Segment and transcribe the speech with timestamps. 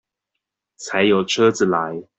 [0.77, 2.03] 才有車子來